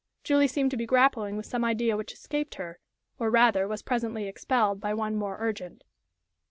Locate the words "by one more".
4.81-5.37